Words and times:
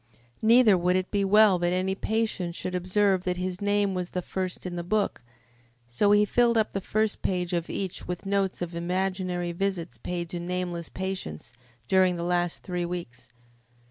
Neither 0.41 0.79
would 0.79 0.95
it 0.95 1.11
be 1.11 1.23
well 1.23 1.59
that 1.59 1.73
any 1.73 1.93
patient 1.93 2.55
should 2.55 2.73
observe 2.73 3.23
that 3.23 3.37
his 3.37 3.61
name 3.61 3.93
was 3.93 4.09
the 4.09 4.23
first 4.23 4.65
in 4.65 4.75
the 4.75 4.83
book, 4.83 5.21
so 5.87 6.09
he 6.11 6.25
filled 6.25 6.57
up 6.57 6.71
the 6.73 6.81
first 6.81 7.21
page 7.21 7.53
of 7.53 7.69
each 7.69 8.07
with 8.07 8.25
notes 8.25 8.63
of 8.63 8.73
imaginary 8.75 9.51
visits 9.51 9.99
paid 9.99 10.27
to 10.29 10.39
nameless 10.39 10.89
patients 10.89 11.53
during 11.87 12.15
the 12.15 12.23
last 12.23 12.63
three 12.63 12.83
weeks. 12.83 13.29